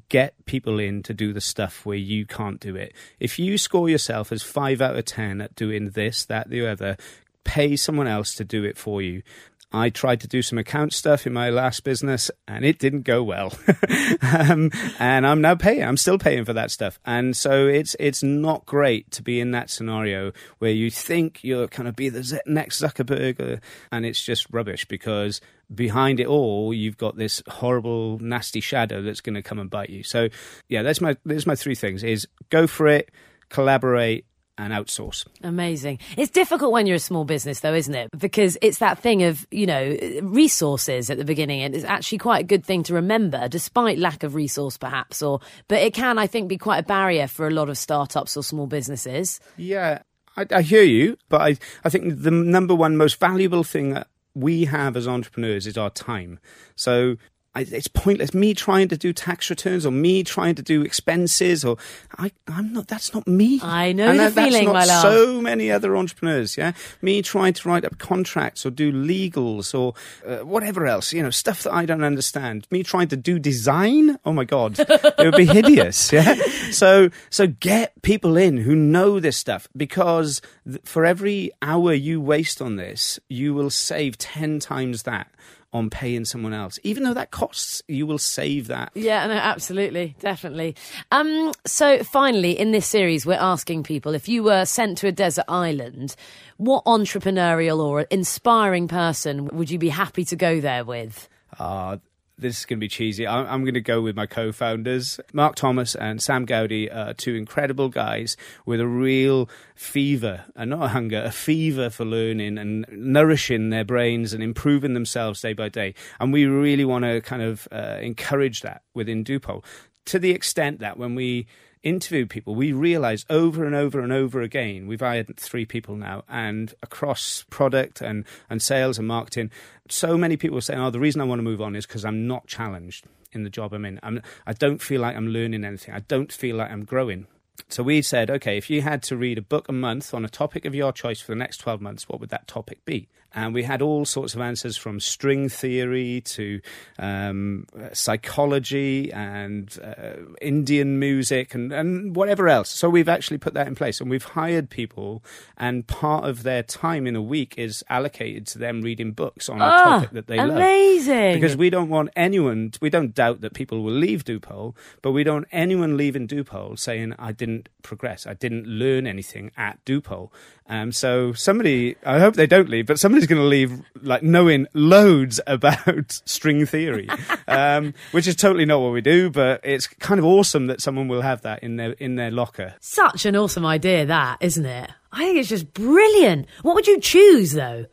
get 0.10 0.34
people 0.46 0.80
in 0.80 1.04
to 1.04 1.14
do 1.14 1.34
the 1.34 1.42
stuff 1.42 1.86
where 1.86 1.98
you 1.98 2.26
can't 2.26 2.60
do 2.60 2.76
it. 2.76 2.94
If 3.20 3.40
you 3.40 3.58
score 3.58 3.90
yourself 3.90 4.32
as 4.32 4.44
five 4.44 4.82
out 4.82 4.96
of 4.96 5.06
10 5.06 5.42
at 5.42 5.56
doing 5.56 5.92
this, 5.92 6.26
that, 6.26 6.50
the 6.50 6.68
other, 6.68 6.98
pay 7.44 7.76
someone 7.76 8.08
else 8.08 8.36
to 8.36 8.44
do 8.44 8.64
it 8.64 8.78
for 8.78 9.02
you. 9.02 9.24
I 9.72 9.90
tried 9.90 10.22
to 10.22 10.28
do 10.28 10.42
some 10.42 10.58
account 10.58 10.94
stuff 10.94 11.28
in 11.28 11.34
my 11.34 11.50
last 11.50 11.84
business 11.84 12.32
and 12.48 12.64
it 12.64 12.80
didn't 12.80 13.02
go 13.02 13.22
well. 13.22 13.54
um, 14.22 14.72
and 14.98 15.28
I'm 15.28 15.42
now 15.42 15.56
paying, 15.56 15.84
I'm 15.84 15.98
still 15.98 16.18
paying 16.18 16.46
for 16.46 16.54
that 16.54 16.72
stuff. 16.72 17.00
And 17.06 17.36
so 17.36 17.68
it's, 17.68 17.96
it's 18.00 18.24
not 18.24 18.66
great 18.66 19.12
to 19.12 19.22
be 19.22 19.42
in 19.42 19.52
that 19.52 19.70
scenario 19.70 20.32
where 20.60 20.72
you 20.72 20.90
think 20.90 21.44
you're 21.44 21.68
kind 21.68 21.90
of 21.90 21.98
be 21.98 22.08
the 22.08 22.42
next 22.46 22.82
Zuckerberg 22.82 23.60
and 23.92 24.06
it's 24.06 24.24
just 24.24 24.48
rubbish 24.52 24.86
because 24.86 25.42
behind 25.74 26.22
it 26.22 26.28
all, 26.28 26.74
you've 26.74 26.98
got 26.98 27.18
this 27.18 27.44
horrible, 27.48 28.20
nasty 28.20 28.62
shadow 28.62 29.02
that's 29.02 29.22
going 29.22 29.36
to 29.36 29.44
come 29.44 29.60
and 29.60 29.70
bite 29.70 29.90
you. 29.90 30.02
So, 30.02 30.30
yeah, 30.70 30.82
that's 30.82 31.02
my, 31.02 31.18
that's 31.26 31.46
my 31.46 31.56
three 31.56 31.76
things 31.76 32.06
is 32.06 32.26
go 32.50 32.68
for 32.68 32.88
it, 32.88 33.12
collaborate 33.50 34.26
and 34.58 34.74
outsource. 34.74 35.26
Amazing. 35.44 36.00
It's 36.18 36.32
difficult 36.32 36.72
when 36.72 36.88
you're 36.88 36.96
a 36.96 37.00
small 37.00 37.26
business, 37.26 37.60
though, 37.60 37.74
isn't 37.74 37.94
it? 37.94 38.10
Because 38.18 38.58
it's 38.62 38.80
that 38.80 39.00
thing 39.00 39.24
of, 39.24 39.46
you 39.52 39.66
know, 39.66 39.98
resources 40.22 41.10
at 41.10 41.18
the 41.18 41.26
beginning. 41.26 41.62
And 41.62 41.76
it's 41.76 41.86
actually 41.86 42.18
quite 42.18 42.42
a 42.42 42.48
good 42.48 42.66
thing 42.66 42.84
to 42.84 42.94
remember, 42.94 43.48
despite 43.48 44.00
lack 44.00 44.24
of 44.24 44.36
resource, 44.36 44.78
perhaps. 44.78 45.22
Or, 45.22 45.40
but 45.68 45.82
it 45.82 45.94
can, 45.94 46.18
I 46.18 46.28
think, 46.28 46.48
be 46.48 46.58
quite 46.58 46.80
a 46.80 46.84
barrier 46.84 47.28
for 47.28 47.48
a 47.48 47.52
lot 47.52 47.70
of 47.70 47.78
startups 47.78 48.36
or 48.36 48.44
small 48.44 48.68
businesses. 48.68 49.40
Yeah, 49.58 50.00
I, 50.36 50.46
I 50.52 50.62
hear 50.62 50.84
you, 50.84 51.18
but 51.30 51.42
I, 51.42 51.58
I 51.84 51.90
think 51.90 52.22
the 52.22 52.32
number 52.32 52.76
one 52.76 52.98
most 52.98 53.20
valuable 53.20 53.64
thing 53.64 53.94
that 53.94 54.08
we 54.34 54.66
have 54.66 54.96
as 54.96 55.08
entrepreneurs 55.08 55.66
is 55.66 55.78
our 55.78 55.90
time. 55.90 56.40
So 56.76 57.18
I, 57.58 57.62
it's 57.72 57.88
pointless 57.88 58.36
me 58.36 58.54
trying 58.54 58.88
to 58.90 58.98
do 58.98 59.12
tax 59.12 59.50
returns 59.50 59.84
or 59.84 59.92
me 59.92 60.24
trying 60.24 60.54
to 60.56 60.62
do 60.62 60.84
expenses 60.84 61.66
or 61.66 61.78
I, 62.16 62.32
am 62.48 62.72
not. 62.72 62.88
That's 62.88 63.16
not 63.16 63.26
me. 63.26 63.60
I 63.64 63.94
know 63.94 64.10
and 64.10 64.20
the 64.20 64.30
that, 64.30 64.34
feeling, 64.34 64.66
that's 64.66 64.66
not 64.66 64.74
my 64.74 64.86
love. 64.86 65.02
So 65.02 65.42
many 65.42 65.72
other 65.72 65.98
entrepreneurs. 65.98 66.56
Yeah, 66.56 66.74
me 67.02 67.24
trying 67.24 67.54
to 67.54 67.68
write 67.68 67.84
up 67.84 67.98
contracts 67.98 68.64
or 68.64 68.70
do 68.70 68.94
legals 68.94 69.74
or 69.74 69.96
uh, 70.24 70.46
whatever 70.46 70.86
else. 70.86 71.12
You 71.12 71.24
know, 71.24 71.32
stuff 71.32 71.64
that 71.64 71.74
I 71.74 71.88
don't 71.88 72.04
understand. 72.04 72.68
Me 72.70 72.84
trying 72.84 73.08
to 73.08 73.18
do 73.18 73.40
design. 73.40 74.20
Oh 74.24 74.34
my 74.34 74.44
god, 74.44 74.80
it 74.80 75.18
would 75.18 75.36
be 75.36 75.46
hideous. 75.58 76.14
Yeah. 76.14 76.36
So 76.70 77.10
so 77.32 77.48
get 77.48 78.00
people 78.04 78.38
in 78.38 78.58
who 78.58 78.76
know 78.76 79.20
this 79.20 79.36
stuff 79.36 79.68
because 79.76 80.44
th- 80.70 80.82
for 80.84 81.06
every 81.06 81.50
hour 81.64 81.92
you 81.92 82.22
waste 82.22 82.62
on 82.62 82.76
this, 82.76 83.20
you 83.30 83.56
will 83.56 83.72
save 83.72 84.20
ten 84.20 84.60
times 84.60 85.04
that 85.04 85.32
on 85.74 85.90
paying 85.90 86.26
someone 86.26 86.54
else. 86.54 86.80
Even 86.84 87.04
though 87.04 87.14
that 87.14 87.32
costs, 87.32 87.82
you 87.88 88.08
will 88.08 88.18
save 88.18 88.68
that. 88.68 88.92
Yeah, 88.96 89.28
no, 89.28 89.34
absolutely, 89.34 90.16
definitely. 90.20 90.76
Um, 91.12 91.52
so 91.66 92.04
finally, 92.04 92.58
in 92.58 92.72
this 92.72 92.88
series, 92.88 93.26
we're 93.26 93.34
asking 93.34 93.84
people 93.84 94.14
if 94.14 94.28
you 94.30 94.44
were 94.44 94.66
sent 94.66 94.98
to 95.00 95.08
a 95.08 95.12
desert 95.12 95.46
island, 95.48 96.16
what 96.58 96.86
entrepreneurial 96.86 97.80
or 97.80 98.02
inspiring 98.02 98.88
person 98.88 99.48
would 99.48 99.70
you 99.70 99.78
be 99.78 99.90
happy 99.90 100.24
to 100.26 100.36
go 100.36 100.60
there 100.62 100.86
with? 100.86 101.28
Uh, 101.60 101.98
this 102.38 102.60
is 102.60 102.66
going 102.66 102.78
to 102.78 102.84
be 102.84 102.88
cheesy. 102.88 103.28
I'm, 103.28 103.48
I'm 103.48 103.64
going 103.64 103.74
to 103.74 103.82
go 103.82 104.02
with 104.02 104.16
my 104.16 104.26
co-founders, 104.26 105.20
Mark 105.34 105.56
Thomas 105.56 105.96
and 105.96 106.22
Sam 106.22 106.46
Gowdy, 106.46 106.90
uh, 106.90 107.14
two 107.18 107.36
incredible 107.36 107.90
guys 107.90 108.38
with 108.66 108.80
a 108.80 108.88
real 108.88 109.50
fever, 109.76 110.46
and 110.56 110.70
not 110.70 110.84
a 110.84 110.88
hunger, 110.90 111.24
a 111.24 111.32
fever 111.32 111.90
for 111.90 112.06
learning 112.06 112.58
and 112.58 112.86
nourishing 112.92 113.70
their 113.70 113.86
brains 113.86 114.34
and 114.34 114.44
improving 114.44 114.94
themselves 114.94 115.42
day 115.42 115.54
by 115.54 115.70
day. 115.70 115.96
And 116.20 116.32
we 116.32 116.46
really 116.46 116.86
want 116.86 117.06
to 117.06 117.22
kind 117.22 117.42
of 117.42 117.68
uh, 117.72 117.98
encourage 118.02 118.62
that 118.62 118.84
within 118.94 119.24
Doopoll 119.24 119.64
to 120.08 120.20
the 120.20 120.32
extent 120.32 120.80
that 120.80 120.98
when 120.98 121.16
we 121.16 121.46
interview 121.88 122.26
people, 122.26 122.56
we 122.56 122.72
realize 122.72 123.26
over 123.30 123.66
and 123.66 123.74
over 123.74 124.00
and 124.00 124.12
over 124.12 124.42
again, 124.42 124.88
we've 124.88 125.00
hired 125.00 125.36
three 125.38 125.66
people 125.66 125.96
now, 125.96 126.24
and 126.28 126.74
across 126.84 127.46
product 127.50 128.02
and, 128.02 128.26
and 128.50 128.62
sales 128.62 128.98
and 128.98 129.08
marketing, 129.08 129.52
so 129.90 130.18
many 130.18 130.38
people 130.38 130.60
saying, 130.62 130.80
oh, 130.80 130.90
the 130.90 131.00
reason 131.00 131.22
I 131.22 131.26
want 131.26 131.40
to 131.40 131.44
move 131.44 131.62
on 131.62 131.76
is 131.76 131.86
because 131.86 132.06
I'm 132.06 132.28
not 132.28 132.48
challenged 132.48 133.06
in 133.32 133.44
the 133.44 133.50
job 133.50 133.74
I'm 133.74 133.86
in. 133.86 134.00
I'm, 134.04 134.22
I 134.46 134.54
don't 134.54 134.82
feel 134.82 135.02
like 135.02 135.16
I'm 135.16 135.28
learning 135.28 135.64
anything. 135.64 135.94
I 135.94 136.00
don't 136.00 136.32
feel 136.32 136.58
like 136.58 136.72
I'm 136.72 136.86
growing. 136.86 137.28
So 137.70 137.84
we 137.84 138.02
said, 138.02 138.30
okay, 138.30 138.58
if 138.58 138.70
you 138.70 138.82
had 138.82 139.02
to 139.04 139.18
read 139.18 139.38
a 139.38 139.42
book 139.42 139.68
a 139.68 139.74
month 139.74 140.14
on 140.14 140.24
a 140.24 140.30
topic 140.30 140.66
of 140.66 140.76
your 140.76 140.92
choice 140.92 141.20
for 141.20 141.32
the 141.32 141.38
next 141.38 141.58
12 141.58 141.82
months, 141.82 142.08
what 142.08 142.20
would 142.20 142.30
that 142.30 142.48
topic 142.48 142.86
be? 142.86 143.08
And 143.36 143.54
we 143.54 143.64
had 143.64 143.82
all 143.82 144.04
sorts 144.06 144.34
of 144.34 144.42
answers 144.42 144.78
from 144.78 145.00
string 145.00 145.48
theory 145.50 146.22
to 146.22 146.60
um, 146.98 147.68
psychology 147.94 149.12
and 149.12 149.78
uh, 149.84 150.34
Indian 150.42 150.98
music 150.98 151.54
and, 151.54 151.72
and 151.72 152.16
whatever 152.16 152.48
else. 152.48 152.70
So 152.70 152.90
we've 152.90 153.10
actually 153.10 153.38
put 153.38 153.54
that 153.54 153.68
in 153.68 153.76
place 153.76 154.02
and 154.02 154.10
we've 154.10 154.24
hired 154.24 154.70
people, 154.70 155.24
and 155.58 155.86
part 155.86 156.24
of 156.26 156.44
their 156.44 156.64
time 156.64 157.06
in 157.06 157.16
a 157.16 157.22
week 157.22 157.56
is 157.58 157.84
allocated 157.90 158.48
to 158.48 158.58
them 158.60 158.82
reading 158.82 159.12
books 159.12 159.50
on 159.50 159.62
a 159.62 159.66
Oh, 159.66 159.70
topic 159.70 160.10
that 160.12 160.28
they 160.28 160.38
love. 160.38 160.52
amazing. 160.52 161.34
Because 161.36 161.56
we 161.56 161.70
don't 161.70 161.90
want 161.90 162.10
anyone, 162.16 162.72
we 162.82 162.90
don't 162.90 163.14
doubt 163.14 163.42
that 163.42 163.54
people 163.54 163.84
will 163.84 163.94
leave 163.94 164.26
Doopoll, 164.26 164.76
but 165.02 165.12
we 165.12 165.24
don't 165.24 165.36
want 165.36 165.48
anyone 165.52 165.96
leaving 165.98 166.28
Doopoll 166.28 166.80
saying, 166.80 167.14
I 167.20 167.34
didn't 167.34 167.70
progress, 167.84 168.26
I 168.26 168.34
didn't 168.34 168.66
learn 168.66 169.06
anything 169.06 169.52
at 169.58 169.84
Doopoll. 169.86 170.32
Um, 170.70 170.92
so 170.92 171.32
somebody, 171.34 171.96
I 172.06 172.20
hope 172.20 172.34
they 172.36 172.48
don't 172.48 172.68
leave, 172.68 172.88
but 172.88 173.00
somebody's 173.18 173.28
going 173.28 173.42
to 173.42 173.48
leave 173.48 173.82
like 174.04 174.24
knowing 174.24 174.68
loads 174.74 175.40
about 175.48 176.12
string 176.26 176.66
theory, 176.66 177.08
um, 177.48 177.94
which 178.12 178.28
is 178.28 178.36
totally 178.36 178.66
not 178.66 178.80
what 178.80 178.94
we 178.94 179.02
do, 179.02 179.30
but 179.30 179.62
it's 179.64 179.88
kind 179.88 180.20
of 180.20 180.26
awesome 180.26 180.68
that 180.68 180.82
someone 180.82 181.08
will 181.08 181.22
have 181.22 181.42
that 181.42 181.64
in 181.64 181.78
their, 181.78 181.92
in 181.94 182.16
their 182.16 182.32
locker. 182.32 182.76
Such 182.80 183.26
an 183.26 183.36
awesome 183.36 183.66
idea, 183.66 184.06
that, 184.06 184.38
isn't 184.42 184.66
it? 184.66 184.92
I 185.12 185.26
think 185.26 185.38
it's 185.38 185.50
just 185.50 185.74
brilliant. 185.74 186.48
What 186.62 186.76
would 186.76 186.88
you 186.88 187.00
choose, 187.00 187.54
though? 187.54 187.86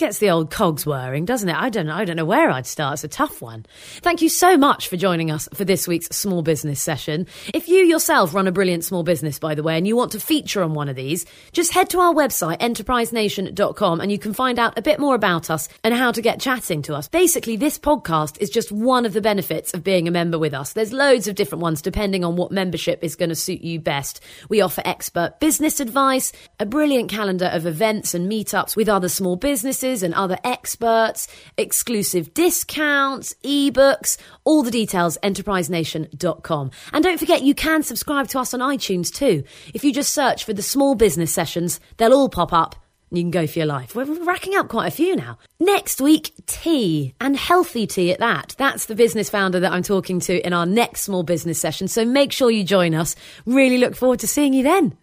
Gets 0.00 0.16
the 0.16 0.30
old 0.30 0.50
cogs 0.50 0.86
whirring, 0.86 1.26
doesn't 1.26 1.50
it? 1.50 1.54
I 1.54 1.68
don't 1.68 1.84
know. 1.84 1.94
I 1.94 2.06
don't 2.06 2.16
know 2.16 2.24
where 2.24 2.50
I'd 2.50 2.66
start. 2.66 2.94
It's 2.94 3.04
a 3.04 3.08
tough 3.08 3.42
one. 3.42 3.66
Thank 4.00 4.22
you 4.22 4.30
so 4.30 4.56
much 4.56 4.88
for 4.88 4.96
joining 4.96 5.30
us 5.30 5.46
for 5.52 5.62
this 5.62 5.86
week's 5.86 6.06
small 6.16 6.40
business 6.40 6.80
session. 6.80 7.26
If 7.52 7.68
you 7.68 7.80
yourself 7.84 8.32
run 8.32 8.48
a 8.48 8.50
brilliant 8.50 8.82
small 8.82 9.02
business, 9.02 9.38
by 9.38 9.54
the 9.54 9.62
way, 9.62 9.76
and 9.76 9.86
you 9.86 9.96
want 9.96 10.12
to 10.12 10.18
feature 10.18 10.62
on 10.62 10.72
one 10.72 10.88
of 10.88 10.96
these, 10.96 11.26
just 11.52 11.74
head 11.74 11.90
to 11.90 11.98
our 11.98 12.14
website, 12.14 12.60
enterprisenation.com, 12.60 14.00
and 14.00 14.10
you 14.10 14.18
can 14.18 14.32
find 14.32 14.58
out 14.58 14.78
a 14.78 14.80
bit 14.80 14.98
more 15.00 15.14
about 15.14 15.50
us 15.50 15.68
and 15.84 15.92
how 15.92 16.10
to 16.12 16.22
get 16.22 16.40
chatting 16.40 16.80
to 16.80 16.94
us. 16.94 17.06
Basically, 17.06 17.56
this 17.56 17.78
podcast 17.78 18.40
is 18.40 18.48
just 18.48 18.72
one 18.72 19.04
of 19.04 19.12
the 19.12 19.20
benefits 19.20 19.74
of 19.74 19.84
being 19.84 20.08
a 20.08 20.10
member 20.10 20.38
with 20.38 20.54
us. 20.54 20.72
There's 20.72 20.94
loads 20.94 21.28
of 21.28 21.34
different 21.34 21.60
ones 21.60 21.82
depending 21.82 22.24
on 22.24 22.36
what 22.36 22.52
membership 22.52 23.04
is 23.04 23.16
going 23.16 23.28
to 23.28 23.34
suit 23.34 23.60
you 23.60 23.78
best. 23.78 24.22
We 24.48 24.62
offer 24.62 24.80
expert 24.82 25.40
business 25.40 25.78
advice, 25.78 26.32
a 26.58 26.64
brilliant 26.64 27.10
calendar 27.10 27.50
of 27.52 27.66
events 27.66 28.14
and 28.14 28.32
meetups 28.32 28.76
with 28.76 28.88
other 28.88 29.10
small 29.10 29.36
businesses 29.36 29.89
and 29.90 30.14
other 30.14 30.38
experts, 30.44 31.28
exclusive 31.56 32.32
discounts, 32.34 33.34
ebooks, 33.44 34.16
all 34.44 34.62
the 34.62 34.70
details, 34.70 35.18
enterprisenation.com. 35.22 36.70
And 36.92 37.04
don't 37.04 37.18
forget, 37.18 37.42
you 37.42 37.54
can 37.54 37.82
subscribe 37.82 38.28
to 38.28 38.38
us 38.38 38.54
on 38.54 38.60
iTunes 38.60 39.12
too. 39.12 39.44
If 39.74 39.84
you 39.84 39.92
just 39.92 40.12
search 40.12 40.44
for 40.44 40.52
the 40.52 40.62
small 40.62 40.94
business 40.94 41.32
sessions, 41.32 41.80
they'll 41.96 42.14
all 42.14 42.28
pop 42.28 42.52
up 42.52 42.76
and 43.10 43.18
you 43.18 43.24
can 43.24 43.30
go 43.30 43.46
for 43.46 43.58
your 43.58 43.66
life. 43.66 43.94
We're 43.94 44.04
racking 44.24 44.54
up 44.54 44.68
quite 44.68 44.86
a 44.86 44.90
few 44.92 45.16
now. 45.16 45.38
Next 45.58 46.00
week, 46.00 46.32
tea 46.46 47.14
and 47.20 47.36
healthy 47.36 47.86
tea 47.86 48.12
at 48.12 48.20
that. 48.20 48.54
That's 48.56 48.86
the 48.86 48.94
business 48.94 49.28
founder 49.28 49.60
that 49.60 49.72
I'm 49.72 49.82
talking 49.82 50.20
to 50.20 50.46
in 50.46 50.52
our 50.52 50.66
next 50.66 51.02
small 51.02 51.22
business 51.22 51.60
session. 51.60 51.88
So 51.88 52.04
make 52.04 52.32
sure 52.32 52.50
you 52.50 52.64
join 52.64 52.94
us. 52.94 53.16
Really 53.46 53.78
look 53.78 53.96
forward 53.96 54.20
to 54.20 54.28
seeing 54.28 54.54
you 54.54 54.62
then. 54.62 54.96